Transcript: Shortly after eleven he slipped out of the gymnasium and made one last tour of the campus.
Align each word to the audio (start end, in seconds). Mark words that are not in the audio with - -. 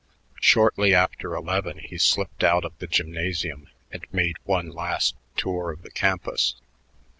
Shortly 0.39 0.95
after 0.95 1.35
eleven 1.35 1.77
he 1.77 1.99
slipped 1.99 2.43
out 2.43 2.65
of 2.65 2.75
the 2.79 2.87
gymnasium 2.87 3.69
and 3.91 4.03
made 4.11 4.37
one 4.45 4.71
last 4.71 5.15
tour 5.37 5.69
of 5.71 5.83
the 5.83 5.91
campus. 5.91 6.55